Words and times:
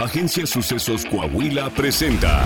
Agencia 0.00 0.46
Sucesos 0.46 1.04
Coahuila 1.04 1.68
presenta 1.68 2.42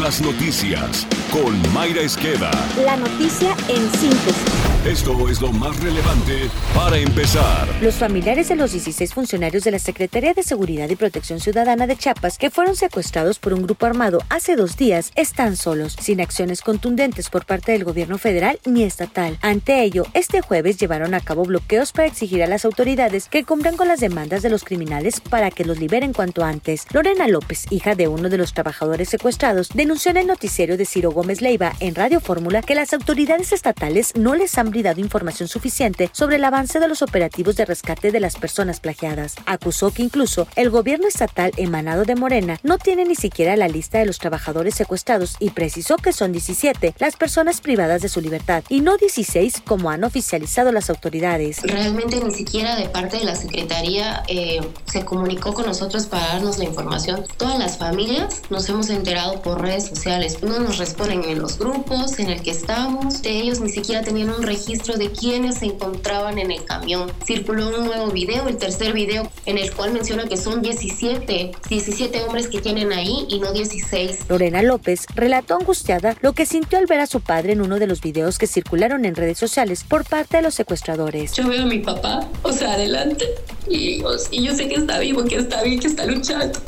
Las 0.00 0.20
Noticias 0.20 1.04
con 1.32 1.60
Mayra 1.72 2.02
Esqueda. 2.02 2.52
La 2.84 2.96
noticia 2.96 3.56
en 3.68 3.90
síntesis. 3.90 4.63
Esto 4.86 5.30
es 5.30 5.40
lo 5.40 5.50
más 5.50 5.82
relevante 5.82 6.50
para 6.74 6.98
empezar. 6.98 7.66
Los 7.80 7.94
familiares 7.94 8.48
de 8.48 8.54
los 8.54 8.72
16 8.72 9.14
funcionarios 9.14 9.64
de 9.64 9.70
la 9.70 9.78
Secretaría 9.78 10.34
de 10.34 10.42
Seguridad 10.42 10.90
y 10.90 10.94
Protección 10.94 11.40
Ciudadana 11.40 11.86
de 11.86 11.96
Chiapas 11.96 12.36
que 12.36 12.50
fueron 12.50 12.76
secuestrados 12.76 13.38
por 13.38 13.54
un 13.54 13.62
grupo 13.62 13.86
armado 13.86 14.18
hace 14.28 14.56
dos 14.56 14.76
días 14.76 15.10
están 15.16 15.56
solos, 15.56 15.96
sin 15.98 16.20
acciones 16.20 16.60
contundentes 16.60 17.30
por 17.30 17.46
parte 17.46 17.72
del 17.72 17.84
gobierno 17.84 18.18
federal 18.18 18.60
ni 18.66 18.82
estatal. 18.82 19.38
Ante 19.40 19.82
ello, 19.82 20.04
este 20.12 20.42
jueves 20.42 20.76
llevaron 20.76 21.14
a 21.14 21.20
cabo 21.20 21.44
bloqueos 21.44 21.92
para 21.92 22.06
exigir 22.06 22.42
a 22.42 22.46
las 22.46 22.66
autoridades 22.66 23.30
que 23.30 23.44
cumplan 23.44 23.78
con 23.78 23.88
las 23.88 24.00
demandas 24.00 24.42
de 24.42 24.50
los 24.50 24.64
criminales 24.64 25.22
para 25.22 25.50
que 25.50 25.64
los 25.64 25.80
liberen 25.80 26.12
cuanto 26.12 26.44
antes. 26.44 26.84
Lorena 26.92 27.26
López, 27.26 27.64
hija 27.70 27.94
de 27.94 28.08
uno 28.08 28.28
de 28.28 28.36
los 28.36 28.52
trabajadores 28.52 29.08
secuestrados, 29.08 29.70
denunció 29.72 30.10
en 30.10 30.18
el 30.18 30.26
noticiero 30.26 30.76
de 30.76 30.84
Ciro 30.84 31.10
Gómez 31.10 31.40
Leiva 31.40 31.72
en 31.80 31.94
Radio 31.94 32.20
Fórmula 32.20 32.60
que 32.60 32.74
las 32.74 32.92
autoridades 32.92 33.54
estatales 33.54 34.12
no 34.14 34.34
les 34.34 34.58
han 34.58 34.73
dado 34.82 35.00
información 35.00 35.48
suficiente 35.48 36.10
sobre 36.12 36.36
el 36.36 36.44
avance 36.44 36.80
de 36.80 36.88
los 36.88 37.02
operativos 37.02 37.56
de 37.56 37.64
rescate 37.64 38.12
de 38.12 38.20
las 38.20 38.36
personas 38.36 38.80
plagiadas. 38.80 39.34
Acusó 39.46 39.90
que 39.92 40.02
incluso 40.02 40.46
el 40.56 40.70
gobierno 40.70 41.08
estatal 41.08 41.52
emanado 41.56 42.04
de 42.04 42.16
Morena 42.16 42.58
no 42.62 42.78
tiene 42.78 43.04
ni 43.04 43.14
siquiera 43.14 43.56
la 43.56 43.68
lista 43.68 43.98
de 43.98 44.06
los 44.06 44.18
trabajadores 44.18 44.74
secuestrados 44.74 45.36
y 45.38 45.50
precisó 45.50 45.96
que 45.96 46.12
son 46.12 46.32
17 46.32 46.94
las 46.98 47.16
personas 47.16 47.60
privadas 47.60 48.02
de 48.02 48.08
su 48.08 48.20
libertad 48.20 48.64
y 48.68 48.80
no 48.80 48.96
16 48.96 49.62
como 49.66 49.90
han 49.90 50.04
oficializado 50.04 50.72
las 50.72 50.90
autoridades. 50.90 51.62
Realmente 51.62 52.22
ni 52.22 52.32
siquiera 52.32 52.76
de 52.76 52.88
parte 52.88 53.18
de 53.18 53.24
la 53.24 53.36
Secretaría 53.36 54.22
eh, 54.28 54.60
se 54.84 55.04
comunicó 55.04 55.52
con 55.52 55.66
nosotros 55.66 56.06
para 56.06 56.26
darnos 56.26 56.58
la 56.58 56.64
información. 56.64 57.24
Todas 57.36 57.58
las 57.58 57.78
familias 57.78 58.42
nos 58.50 58.68
hemos 58.68 58.90
enterado 58.90 59.42
por 59.42 59.60
redes 59.60 59.86
sociales. 59.86 60.42
No 60.42 60.58
nos 60.58 60.78
responden 60.78 61.24
en 61.24 61.38
los 61.38 61.58
grupos 61.58 62.18
en 62.18 62.30
el 62.30 62.42
que 62.42 62.50
estamos. 62.50 63.22
De 63.22 63.30
ellos 63.30 63.60
ni 63.60 63.70
siquiera 63.70 64.02
tenían 64.02 64.30
un 64.30 64.42
registro 64.42 64.63
registro 64.64 64.96
de 64.96 65.10
quienes 65.10 65.58
se 65.58 65.66
encontraban 65.66 66.38
en 66.38 66.50
el 66.50 66.64
camión. 66.64 67.12
Circuló 67.24 67.68
un 67.68 67.84
nuevo 67.84 68.10
video, 68.10 68.48
el 68.48 68.56
tercer 68.56 68.94
video, 68.94 69.30
en 69.44 69.58
el 69.58 69.72
cual 69.74 69.92
menciona 69.92 70.24
que 70.24 70.38
son 70.38 70.62
17, 70.62 71.52
17 71.68 72.22
hombres 72.22 72.48
que 72.48 72.60
tienen 72.60 72.92
ahí 72.92 73.26
y 73.28 73.40
no 73.40 73.52
16. 73.52 74.24
Lorena 74.28 74.62
López 74.62 75.06
relató 75.14 75.56
angustiada 75.56 76.16
lo 76.22 76.32
que 76.32 76.46
sintió 76.46 76.78
al 76.78 76.86
ver 76.86 77.00
a 77.00 77.06
su 77.06 77.20
padre 77.20 77.52
en 77.52 77.60
uno 77.60 77.78
de 77.78 77.86
los 77.86 78.00
videos 78.00 78.38
que 78.38 78.46
circularon 78.46 79.04
en 79.04 79.14
redes 79.14 79.38
sociales 79.38 79.84
por 79.84 80.04
parte 80.04 80.38
de 80.38 80.42
los 80.42 80.54
secuestradores. 80.54 81.34
Yo 81.34 81.46
veo 81.46 81.62
a 81.62 81.66
mi 81.66 81.80
papá, 81.80 82.26
o 82.42 82.52
sea, 82.52 82.72
adelante, 82.72 83.26
y, 83.68 84.02
y 84.30 84.44
yo 84.44 84.54
sé 84.54 84.68
que 84.68 84.76
está 84.76 84.98
vivo, 84.98 85.24
que 85.24 85.36
está 85.36 85.62
bien, 85.62 85.78
que 85.78 85.88
está 85.88 86.06
luchando. 86.06 86.58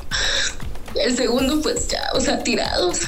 El 0.94 1.16
segundo, 1.16 1.62
pues 1.62 1.88
ya, 1.88 2.10
o 2.14 2.20
sea, 2.20 2.42
tirados. 2.42 3.00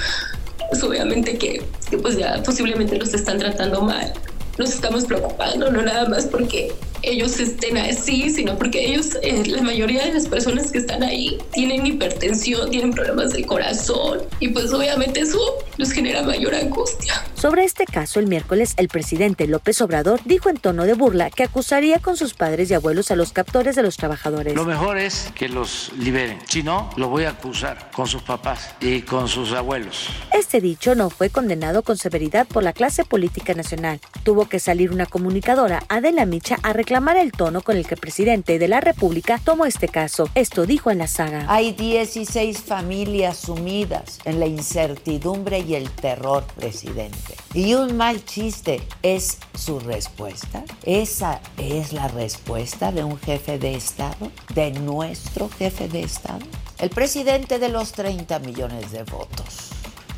Pues 0.70 0.82
obviamente 0.82 1.38
que, 1.38 1.62
que 1.88 1.96
pues 1.96 2.18
ya 2.18 2.42
posiblemente 2.42 2.96
los 2.98 3.14
están 3.14 3.38
tratando 3.38 3.80
mal 3.80 4.12
nos 4.58 4.70
estamos 4.70 5.04
preocupando, 5.04 5.70
no 5.70 5.82
nada 5.82 6.08
más 6.08 6.26
porque 6.26 6.72
ellos 7.02 7.38
estén 7.38 7.76
así, 7.78 8.28
sino 8.30 8.58
porque 8.58 8.84
ellos, 8.84 9.16
eh, 9.22 9.44
la 9.46 9.62
mayoría 9.62 10.04
de 10.04 10.12
las 10.14 10.26
personas 10.26 10.72
que 10.72 10.78
están 10.78 11.02
ahí 11.02 11.38
tienen 11.52 11.86
hipertensión, 11.86 12.70
tienen 12.70 12.92
problemas 12.92 13.32
del 13.32 13.46
corazón 13.46 14.20
y 14.40 14.48
pues 14.48 14.72
obviamente 14.72 15.20
eso 15.20 15.38
nos 15.78 15.92
genera 15.92 16.22
mayor 16.22 16.54
angustia. 16.54 17.14
Sobre 17.34 17.64
este 17.64 17.84
caso, 17.84 18.18
el 18.18 18.26
miércoles, 18.26 18.74
el 18.76 18.88
presidente 18.88 19.46
López 19.46 19.80
Obrador 19.80 20.20
dijo 20.24 20.50
en 20.50 20.56
tono 20.56 20.84
de 20.84 20.94
burla 20.94 21.30
que 21.30 21.44
acusaría 21.44 22.00
con 22.00 22.16
sus 22.16 22.34
padres 22.34 22.70
y 22.70 22.74
abuelos 22.74 23.12
a 23.12 23.16
los 23.16 23.32
captores 23.32 23.76
de 23.76 23.82
los 23.82 23.96
trabajadores. 23.96 24.54
Lo 24.54 24.64
mejor 24.64 24.98
es 24.98 25.32
que 25.36 25.48
los 25.48 25.92
liberen, 25.96 26.38
si 26.48 26.64
no, 26.64 26.90
lo 26.96 27.08
voy 27.08 27.24
a 27.24 27.30
acusar 27.30 27.90
con 27.92 28.08
sus 28.08 28.22
papás 28.22 28.74
y 28.80 29.02
con 29.02 29.28
sus 29.28 29.52
abuelos. 29.52 30.08
Este 30.32 30.60
dicho 30.60 30.96
no 30.96 31.10
fue 31.10 31.30
condenado 31.30 31.82
con 31.82 31.96
severidad 31.96 32.46
por 32.48 32.64
la 32.64 32.72
clase 32.72 33.04
política 33.04 33.54
nacional. 33.54 34.00
Tuvo 34.24 34.48
que 34.48 34.58
salir 34.58 34.90
una 34.90 35.06
comunicadora, 35.06 35.84
Adela 35.88 36.26
Micha, 36.26 36.58
a 36.62 36.72
reclamar 36.72 37.16
el 37.16 37.30
tono 37.30 37.62
con 37.62 37.76
el 37.76 37.86
que 37.86 37.94
el 37.94 38.00
presidente 38.00 38.58
de 38.58 38.66
la 38.66 38.80
República 38.80 39.40
tomó 39.44 39.64
este 39.64 39.86
caso. 39.86 40.28
Esto 40.34 40.66
dijo 40.66 40.90
en 40.90 40.98
la 40.98 41.06
saga. 41.06 41.46
Hay 41.48 41.72
16 41.72 42.62
familias 42.62 43.38
sumidas 43.38 44.18
en 44.24 44.40
la 44.40 44.46
incertidumbre 44.46 45.67
y 45.68 45.74
el 45.74 45.90
terror, 45.90 46.44
presidente. 46.56 47.36
Y 47.52 47.74
un 47.74 47.96
mal 47.96 48.24
chiste 48.24 48.80
es 49.02 49.38
su 49.54 49.78
respuesta. 49.80 50.64
Esa 50.82 51.42
es 51.58 51.92
la 51.92 52.08
respuesta 52.08 52.90
de 52.90 53.04
un 53.04 53.18
jefe 53.18 53.58
de 53.58 53.74
Estado, 53.74 54.30
de 54.54 54.70
nuestro 54.72 55.50
jefe 55.50 55.88
de 55.88 56.00
Estado. 56.00 56.46
El 56.78 56.88
presidente 56.88 57.58
de 57.58 57.68
los 57.68 57.92
30 57.92 58.38
millones 58.38 58.92
de 58.92 59.02
votos 59.02 59.67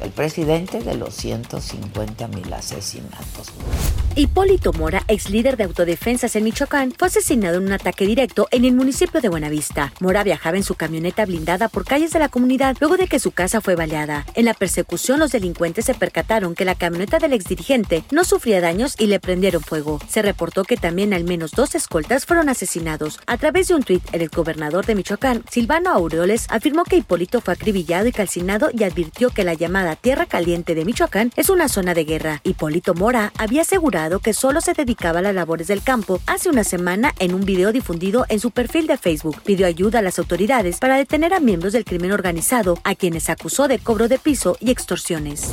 el 0.00 0.10
presidente 0.10 0.80
de 0.80 0.94
los 0.96 1.14
150 1.14 2.28
mil 2.28 2.52
asesinatos. 2.52 3.48
Hipólito 4.16 4.72
Mora, 4.72 5.04
ex 5.06 5.30
líder 5.30 5.56
de 5.56 5.64
autodefensas 5.64 6.34
en 6.34 6.44
Michoacán, 6.44 6.92
fue 6.98 7.08
asesinado 7.08 7.58
en 7.58 7.66
un 7.66 7.72
ataque 7.72 8.06
directo 8.06 8.48
en 8.50 8.64
el 8.64 8.72
municipio 8.72 9.20
de 9.20 9.28
Buenavista. 9.28 9.92
Mora 10.00 10.24
viajaba 10.24 10.56
en 10.56 10.64
su 10.64 10.74
camioneta 10.74 11.24
blindada 11.26 11.68
por 11.68 11.84
calles 11.84 12.12
de 12.12 12.18
la 12.18 12.28
comunidad 12.28 12.76
luego 12.80 12.96
de 12.96 13.06
que 13.06 13.20
su 13.20 13.30
casa 13.30 13.60
fue 13.60 13.76
baleada. 13.76 14.26
En 14.34 14.46
la 14.46 14.54
persecución, 14.54 15.20
los 15.20 15.30
delincuentes 15.30 15.84
se 15.84 15.94
percataron 15.94 16.54
que 16.54 16.64
la 16.64 16.74
camioneta 16.74 17.18
del 17.18 17.34
exdirigente 17.34 18.04
no 18.10 18.24
sufría 18.24 18.60
daños 18.60 18.94
y 18.98 19.06
le 19.06 19.20
prendieron 19.20 19.62
fuego. 19.62 20.00
Se 20.08 20.22
reportó 20.22 20.64
que 20.64 20.76
también 20.76 21.14
al 21.14 21.24
menos 21.24 21.52
dos 21.52 21.74
escoltas 21.74 22.26
fueron 22.26 22.48
asesinados. 22.48 23.20
A 23.26 23.36
través 23.36 23.68
de 23.68 23.74
un 23.74 23.84
tuit, 23.84 24.02
el 24.12 24.28
gobernador 24.28 24.86
de 24.86 24.96
Michoacán, 24.96 25.44
Silvano 25.50 25.90
Aureoles, 25.90 26.46
afirmó 26.48 26.84
que 26.84 26.96
Hipólito 26.96 27.40
fue 27.40 27.54
acribillado 27.54 28.08
y 28.08 28.12
calcinado 28.12 28.70
y 28.72 28.82
advirtió 28.82 29.30
que 29.30 29.44
la 29.44 29.54
llamada 29.54 29.89
Tierra 29.96 30.26
Caliente 30.26 30.74
de 30.74 30.84
Michoacán 30.84 31.32
es 31.36 31.50
una 31.50 31.68
zona 31.68 31.94
de 31.94 32.04
guerra. 32.04 32.40
Hipólito 32.44 32.94
Mora 32.94 33.32
había 33.38 33.62
asegurado 33.62 34.20
que 34.20 34.32
solo 34.32 34.60
se 34.60 34.72
dedicaba 34.72 35.20
a 35.20 35.22
las 35.22 35.34
labores 35.34 35.66
del 35.66 35.82
campo 35.82 36.20
hace 36.26 36.48
una 36.48 36.64
semana 36.64 37.14
en 37.18 37.34
un 37.34 37.44
video 37.44 37.72
difundido 37.72 38.26
en 38.28 38.40
su 38.40 38.50
perfil 38.50 38.86
de 38.86 38.96
Facebook. 38.96 39.42
Pidió 39.42 39.66
ayuda 39.66 40.00
a 40.00 40.02
las 40.02 40.18
autoridades 40.18 40.78
para 40.78 40.96
detener 40.96 41.34
a 41.34 41.40
miembros 41.40 41.72
del 41.72 41.84
crimen 41.84 42.12
organizado, 42.12 42.78
a 42.84 42.94
quienes 42.94 43.30
acusó 43.30 43.68
de 43.68 43.78
cobro 43.78 44.08
de 44.08 44.18
piso 44.18 44.56
y 44.60 44.70
extorsiones. 44.70 45.52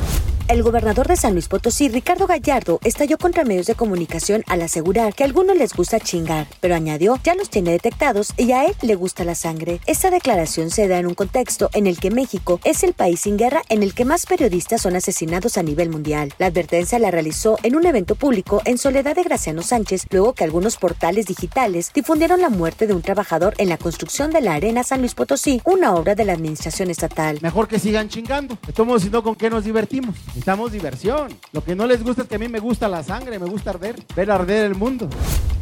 El 0.49 0.63
gobernador 0.63 1.09
de 1.09 1.17
San 1.17 1.33
Luis 1.33 1.49
Potosí, 1.49 1.89
Ricardo 1.89 2.25
Gallardo, 2.25 2.79
estalló 2.85 3.17
contra 3.17 3.43
medios 3.43 3.67
de 3.67 3.75
comunicación 3.75 4.45
al 4.47 4.61
asegurar 4.61 5.13
que 5.13 5.23
a 5.23 5.25
algunos 5.25 5.57
les 5.57 5.73
gusta 5.73 5.99
chingar, 5.99 6.47
pero 6.61 6.73
añadió, 6.73 7.19
ya 7.21 7.35
los 7.35 7.49
tiene 7.49 7.71
detectados 7.71 8.31
y 8.37 8.53
a 8.53 8.63
él 8.65 8.73
le 8.81 8.95
gusta 8.95 9.25
la 9.25 9.35
sangre. 9.35 9.81
Esta 9.87 10.09
declaración 10.09 10.69
se 10.69 10.87
da 10.87 10.99
en 10.99 11.07
un 11.07 11.15
contexto 11.15 11.69
en 11.73 11.85
el 11.85 11.99
que 11.99 12.11
México 12.11 12.61
es 12.63 12.83
el 12.83 12.93
país 12.93 13.19
sin 13.19 13.35
guerra 13.35 13.61
en 13.67 13.83
el 13.83 13.93
que 13.93 14.05
más 14.05 14.25
periodistas 14.25 14.81
son 14.81 14.95
asesinados 14.95 15.57
a 15.57 15.63
nivel 15.63 15.89
mundial. 15.89 16.33
La 16.37 16.45
advertencia 16.45 16.97
la 16.97 17.11
realizó 17.11 17.57
en 17.63 17.75
un 17.75 17.85
evento 17.85 18.15
público 18.15 18.61
en 18.63 18.77
Soledad 18.77 19.17
de 19.17 19.23
Graciano 19.23 19.63
Sánchez, 19.63 20.07
luego 20.11 20.31
que 20.31 20.45
algunos 20.45 20.77
portales 20.77 21.25
digitales 21.25 21.91
difundieron 21.93 22.39
la 22.39 22.49
muerte 22.49 22.87
de 22.87 22.93
un 22.93 23.01
trabajador 23.01 23.53
en 23.57 23.67
la 23.67 23.77
construcción 23.77 24.31
de 24.31 24.39
la 24.39 24.53
Arena 24.53 24.83
San 24.83 25.01
Luis 25.01 25.13
Potosí, 25.13 25.61
una 25.65 25.93
obra 25.93 26.15
de 26.15 26.23
la 26.23 26.31
administración 26.31 26.89
estatal. 26.89 27.39
Mejor 27.41 27.67
que 27.67 27.79
sigan 27.79 28.07
chingando. 28.07 28.57
Estamos 28.65 29.01
sino 29.01 29.21
con 29.21 29.35
qué 29.35 29.49
nos 29.49 29.65
divertimos. 29.65 30.15
Necesitamos 30.37 30.71
diversión. 30.71 31.33
Lo 31.51 31.63
que 31.63 31.75
no 31.75 31.87
les 31.87 32.03
gusta 32.03 32.21
es 32.21 32.27
que 32.27 32.35
a 32.35 32.37
mí 32.37 32.47
me 32.47 32.59
gusta 32.59 32.87
la 32.87 33.01
sangre, 33.01 33.39
me 33.39 33.47
gusta 33.47 33.71
arder, 33.71 33.95
ver 34.15 34.29
arder 34.29 34.65
el 34.65 34.75
mundo. 34.75 35.09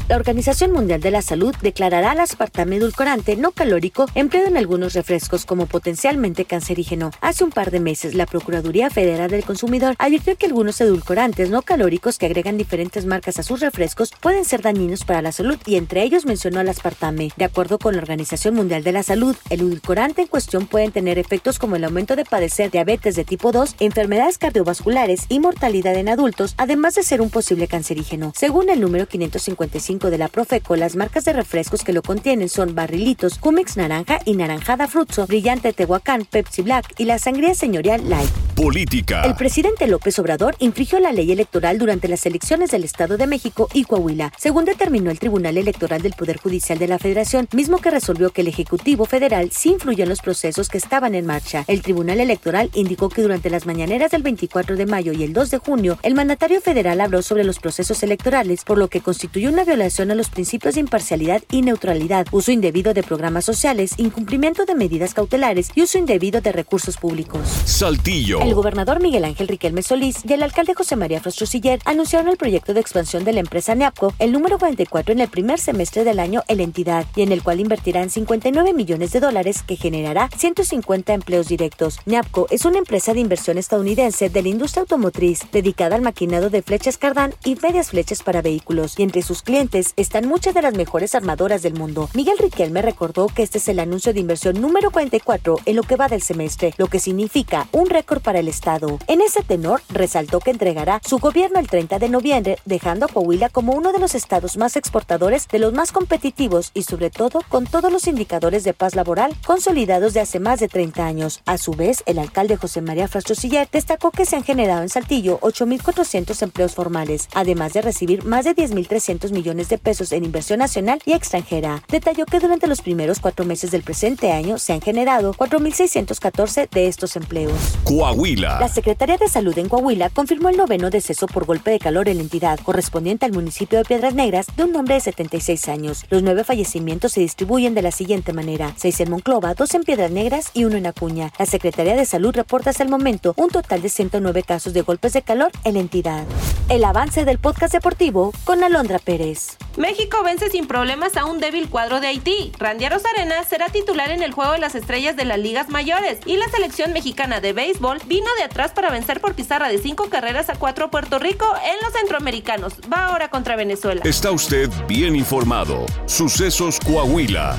La 0.08 0.18
Organización 0.18 0.72
Mundial 0.72 1.02
de 1.02 1.10
la 1.10 1.24
Salud 1.24 1.56
declarará 1.64 2.12
al 2.12 2.20
aspartame 2.20 2.76
edulcorante 2.76 3.36
no 3.36 3.52
calórico 3.52 4.06
empleado 4.14 4.50
en 4.50 4.56
algunos 4.56 4.94
refrescos 4.94 5.48
como 5.48 5.66
potencialmente 5.66 6.46
cancerígeno. 6.46 7.10
Hace 7.22 7.44
un 7.44 7.50
par 7.50 7.72
de 7.72 7.80
meses, 7.80 8.14
la 8.14 8.28
Procuraduría 8.28 8.92
Federal 8.92 9.32
del 9.32 9.44
Consumidor 9.44 9.96
advirtió 9.98 10.38
que 10.38 10.46
algunos 10.46 10.80
edulcorantes 10.80 11.50
no 11.50 11.64
calóricos 11.64 12.20
que 12.20 12.28
agregan 12.28 12.56
diferentes 12.56 13.08
marcas 13.08 13.40
a 13.40 13.44
sus 13.44 13.62
refrescos 13.62 14.12
pueden 14.22 14.46
ser 14.46 14.62
dañinos 14.62 15.06
para 15.06 15.24
la 15.24 15.32
salud 15.32 15.58
y 15.66 15.76
entre 15.76 16.04
ellos 16.04 16.28
mencionó 16.28 16.60
al 16.60 16.70
aspartame. 16.70 17.32
De 17.36 17.46
acuerdo 17.46 17.80
con 17.80 17.96
la 17.96 18.02
Organización 18.04 18.54
Mundial 18.54 18.84
de 18.84 18.92
la 18.92 19.02
Salud, 19.02 19.36
el 19.50 19.62
edulcorante 19.62 20.22
en 20.22 20.28
cuestión 20.28 20.68
pueden 20.68 20.92
tener 20.92 21.18
efectos 21.18 21.58
como 21.58 21.78
el 21.78 21.84
aumento 21.84 22.16
de 22.16 22.26
padecer 22.26 22.70
diabetes 22.70 23.16
de 23.16 23.26
tipo 23.26 23.52
2, 23.52 23.78
enfermedades 23.80 24.38
cardiovasculares 24.38 25.22
y 25.30 25.40
mortalidad 25.40 25.96
en 25.96 26.10
adultos, 26.10 26.54
además 26.58 26.94
de 26.94 27.02
ser 27.02 27.22
un 27.22 27.32
posible 27.32 27.68
cancerígeno. 27.68 28.34
Según 28.36 28.70
el 28.70 28.82
número 28.82 29.08
555 29.08 29.95
de 30.00 30.18
la 30.18 30.28
Profeco, 30.28 30.76
las 30.76 30.96
marcas 30.96 31.26
de 31.26 31.34
refrescos 31.34 31.84
que 31.84 31.94
lo 31.94 32.02
contienen 32.02 32.50
son 32.50 32.76
Barrilitos, 32.76 33.40
Cumex 33.40 33.78
Naranja 33.78 34.20
y 34.26 34.36
Naranjada 34.36 34.88
Frutzo, 34.88 35.26
Brillante 35.26 35.74
Tehuacán, 35.74 36.26
Pepsi 36.26 36.62
Black 36.62 36.94
y 36.98 37.06
la 37.06 37.18
Sangría 37.18 37.56
Señorial 37.56 38.10
Light. 38.10 38.30
política. 38.56 39.24
El 39.24 39.36
presidente 39.36 39.88
López 39.88 40.18
Obrador 40.20 40.56
infringió 40.60 41.00
la 41.00 41.12
ley 41.12 41.32
electoral 41.32 41.78
durante 41.78 42.08
las 42.08 42.26
elecciones 42.26 42.72
del 42.72 42.84
Estado 42.84 43.18
de 43.18 43.28
México 43.28 43.68
y 43.74 43.84
Coahuila, 43.84 44.32
según 44.38 44.66
determinó 44.66 45.12
el 45.12 45.20
Tribunal 45.20 45.58
Electoral 45.58 46.02
del 46.02 46.14
Poder 46.14 46.38
Judicial 46.38 46.78
de 46.78 46.88
la 46.88 47.00
Federación, 47.00 47.48
mismo 47.54 47.80
que 47.80 47.92
resolvió 47.92 48.32
que 48.32 48.42
el 48.42 48.48
Ejecutivo 48.48 49.06
Federal 49.06 49.52
sí 49.52 49.72
influyó 49.72 50.04
en 50.04 50.10
los 50.10 50.22
procesos 50.22 50.70
que 50.70 50.78
estaban 50.78 51.16
en 51.16 51.26
marcha. 51.26 51.66
El 51.68 51.82
Tribunal 51.82 52.20
Electoral 52.20 52.70
indicó 52.74 53.10
que 53.10 53.22
durante 53.22 53.50
las 53.50 53.66
mañaneras 53.66 54.12
del 54.12 54.24
24 54.24 54.76
de 54.76 54.86
mayo 54.86 55.14
y 55.14 55.24
el 55.24 55.34
2 55.34 55.52
de 55.52 55.58
junio, 55.58 55.98
el 56.04 56.16
mandatario 56.16 56.62
federal 56.62 57.02
habló 57.02 57.22
sobre 57.22 57.44
los 57.44 57.60
procesos 57.60 58.04
electorales, 58.04 58.64
por 58.64 58.78
lo 58.78 58.88
que 58.88 59.02
constituyó 59.02 59.50
una 59.50 59.64
violación 59.64 59.85
a 59.86 60.16
los 60.16 60.30
principios 60.30 60.74
de 60.74 60.82
imparcialidad 60.82 61.44
y 61.52 61.62
neutralidad, 61.62 62.26
uso 62.32 62.52
indebido 62.52 62.96
de 62.96 63.04
programas 63.04 63.46
sociales, 63.46 63.94
incumplimiento 63.98 64.66
de 64.66 64.74
medidas 64.74 65.14
cautelares 65.14 65.70
y 65.76 65.84
uso 65.84 66.00
indebido 66.00 66.42
de 66.42 66.52
recursos 66.52 66.98
públicos. 66.98 67.48
Saltillo. 67.66 68.42
El 68.42 68.56
gobernador 68.56 69.00
Miguel 69.00 69.26
Ángel 69.26 69.48
Riquelme 69.48 69.84
Solís 69.84 70.26
y 70.28 70.34
el 70.34 70.42
alcalde 70.42 70.74
José 70.74 70.96
María 70.96 71.22
Siller 71.22 71.80
anunciaron 71.86 72.30
el 72.30 72.38
proyecto 72.38 72.74
de 72.74 72.80
expansión 72.80 73.24
de 73.26 73.34
la 73.34 73.42
empresa 73.42 73.76
NEAPCO, 73.76 74.16
el 74.18 74.32
número 74.32 74.58
44 74.58 75.14
en 75.14 75.20
el 75.20 75.28
primer 75.28 75.60
semestre 75.60 76.04
del 76.04 76.20
año 76.20 76.42
en 76.48 76.58
la 76.58 76.64
entidad, 76.64 77.06
y 77.16 77.22
en 77.22 77.32
el 77.32 77.44
cual 77.44 77.60
invertirán 77.60 78.10
59 78.10 78.74
millones 78.74 79.12
de 79.12 79.20
dólares 79.20 79.62
que 79.62 79.76
generará 79.76 80.30
150 80.36 81.14
empleos 81.14 81.48
directos. 81.48 82.00
NEAPCO 82.08 82.48
es 82.50 82.66
una 82.66 82.80
empresa 82.80 83.14
de 83.14 83.20
inversión 83.20 83.60
estadounidense 83.60 84.30
de 84.30 84.42
la 84.42 84.50
industria 84.50 84.82
automotriz 84.82 85.42
dedicada 85.52 85.96
al 85.96 86.02
maquinado 86.02 86.50
de 86.50 86.64
flechas 86.64 86.98
cardán 86.98 87.36
y 87.44 87.56
medias 87.62 87.92
flechas 87.92 88.24
para 88.24 88.42
vehículos, 88.42 88.98
y 88.98 89.04
entre 89.04 89.22
sus 89.22 89.44
clientes 89.44 89.75
están 89.76 90.28
muchas 90.28 90.54
de 90.54 90.62
las 90.62 90.74
mejores 90.74 91.16
armadoras 91.16 91.62
del 91.62 91.74
mundo. 91.74 92.10
Miguel 92.14 92.38
Riquelme 92.38 92.82
recordó 92.82 93.28
que 93.28 93.44
este 93.44 93.58
es 93.58 93.68
el 93.68 93.80
anuncio 93.80 94.14
de 94.14 94.22
inversión 94.22 94.62
número 94.62 94.90
44 94.90 95.58
en 95.66 95.76
lo 95.76 95.84
que 95.84 95.98
va 95.98 96.08
del 96.08 96.22
semestre, 96.22 96.74
lo 96.78 96.88
que 96.88 97.00
significa 97.00 97.68
un 97.74 97.90
récord 97.90 98.22
para 98.22 98.40
el 98.40 98.48
Estado. 98.48 99.00
En 99.08 99.20
ese 99.20 99.44
tenor, 99.44 99.82
resaltó 99.90 100.40
que 100.40 100.52
entregará 100.52 101.02
su 101.06 101.18
gobierno 101.18 101.60
el 101.60 101.68
30 101.68 102.00
de 102.00 102.08
noviembre, 102.08 102.58
dejando 102.64 103.06
a 103.06 103.10
Coahuila 103.10 103.50
como 103.50 103.74
uno 103.74 103.92
de 103.92 104.00
los 104.00 104.16
estados 104.16 104.56
más 104.56 104.78
exportadores, 104.78 105.48
de 105.50 105.60
los 105.60 105.74
más 105.74 105.92
competitivos 105.92 106.72
y 106.74 106.84
sobre 106.84 107.10
todo 107.10 107.42
con 107.50 107.66
todos 107.66 107.92
los 107.92 108.08
indicadores 108.08 108.64
de 108.64 108.74
paz 108.74 108.96
laboral 108.96 109.36
consolidados 109.46 110.14
de 110.14 110.22
hace 110.22 110.40
más 110.40 110.62
de 110.62 110.70
30 110.70 111.06
años. 111.06 111.42
A 111.46 111.58
su 111.58 111.74
vez, 111.74 112.02
el 112.06 112.20
alcalde 112.20 112.56
José 112.56 112.80
María 112.80 113.10
Frastrosiller 113.10 113.68
destacó 113.70 114.12
que 114.12 114.26
se 114.26 114.38
han 114.38 114.44
generado 114.44 114.84
en 114.84 114.90
Saltillo 114.90 115.38
8.400 115.42 116.42
empleos 116.44 116.74
formales, 116.74 117.28
además 117.34 117.74
de 117.74 117.82
recibir 117.82 118.24
más 118.24 118.46
de 118.46 118.56
10.300 118.56 119.32
millones 119.32 119.65
de 119.70 119.78
pesos 119.78 120.12
en 120.12 120.24
inversión 120.24 120.60
nacional 120.60 121.02
y 121.06 121.14
extranjera. 121.14 121.84
Detalló 121.90 122.26
que 122.26 122.40
durante 122.40 122.68
los 122.68 122.82
primeros 122.82 123.20
cuatro 123.20 123.46
meses 123.46 123.72
del 123.72 123.84
presente 123.84 124.32
año 124.32 124.58
se 124.58 124.74
han 124.74 124.82
generado 124.82 125.34
4.614 125.34 126.70
de 126.70 126.88
estos 126.88 127.16
empleos. 127.16 127.54
Coahuila. 127.84 128.60
La 128.60 128.68
Secretaría 128.68 129.18
de 129.18 129.28
Salud 129.28 129.58
en 129.58 129.70
Coahuila 129.70 130.10
confirmó 130.10 130.50
el 130.50 130.58
noveno 130.58 130.90
deceso 130.90 131.28
por 131.28 131.46
golpe 131.46 131.72
de 131.72 131.80
calor 131.80 132.10
en 132.10 132.18
la 132.18 132.24
entidad, 132.24 132.60
correspondiente 132.60 133.26
al 133.26 133.34
municipio 133.34 133.78
de 133.78 133.86
Piedras 133.86 134.14
Negras, 134.14 134.48
de 134.56 134.64
un 134.64 134.76
hombre 134.76 134.96
de 134.96 135.02
76 135.02 135.68
años. 135.68 136.06
Los 136.10 136.24
nueve 136.24 136.44
fallecimientos 136.44 137.14
se 137.14 137.22
distribuyen 137.22 137.74
de 137.74 137.82
la 137.82 137.92
siguiente 137.92 138.34
manera: 138.34 138.74
seis 138.78 139.00
en 139.00 139.10
Monclova, 139.10 139.54
dos 139.54 139.74
en 139.74 139.84
Piedras 139.84 140.12
Negras 140.12 140.52
y 140.54 140.66
uno 140.66 140.78
en 140.78 140.86
Acuña. 140.86 141.32
La 141.38 141.46
Secretaría 141.46 141.96
de 141.96 142.06
Salud 142.06 142.36
reporta 142.36 142.70
hasta 142.70 142.84
el 142.84 142.90
momento 142.90 143.34
un 143.38 143.50
total 143.50 143.82
de 143.82 143.90
109 143.90 144.44
casos 144.44 144.74
de 144.74 144.82
golpes 144.82 145.14
de 145.14 145.22
calor 145.22 145.52
en 145.64 145.76
la 145.76 145.80
entidad. 145.80 146.26
El 146.70 146.84
avance 146.84 147.26
del 147.26 147.40
podcast 147.40 147.74
deportivo 147.74 148.34
con 148.44 148.64
Alondra 148.64 149.00
Pérez. 149.00 149.55
México 149.78 150.24
vence 150.24 150.50
sin 150.50 150.68
problemas 150.68 151.18
a 151.18 151.26
un 151.26 151.40
débil 151.40 151.70
cuadro 151.70 152.00
de 152.00 152.08
Haití. 152.08 152.52
Randy 152.58 152.86
Arena 152.86 153.44
será 153.44 153.68
titular 153.70 154.10
en 154.12 154.24
el 154.24 154.32
juego 154.32 154.54
de 154.54 154.60
las 154.60 154.74
estrellas 154.74 155.18
de 155.18 155.26
las 155.26 155.38
ligas 155.38 155.70
mayores 155.70 156.20
y 156.26 156.38
la 156.38 156.48
selección 156.48 156.94
mexicana 156.94 157.42
de 157.42 157.52
béisbol 157.52 158.00
vino 158.06 158.28
de 158.38 158.44
atrás 158.44 158.72
para 158.72 158.90
vencer 158.90 159.20
por 159.20 159.34
pizarra 159.36 159.68
de 159.68 159.78
cinco 159.78 160.10
carreras 160.10 160.50
a 160.50 160.56
cuatro 160.56 160.90
Puerto 160.90 161.20
Rico 161.20 161.46
en 161.66 161.76
los 161.84 161.94
centroamericanos. 161.94 162.74
Va 162.92 163.08
ahora 163.08 163.30
contra 163.30 163.56
Venezuela. 163.56 164.02
Está 164.06 164.32
usted 164.32 164.70
bien 164.88 165.16
informado. 165.16 165.86
Sucesos 166.06 166.80
Coahuila. 166.80 167.56